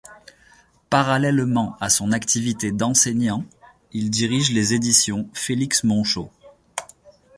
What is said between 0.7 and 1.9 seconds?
Parallèlement